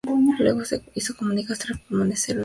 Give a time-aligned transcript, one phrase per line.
[0.39, 2.39] Luego se hizo comunista tras permanecer en prisión.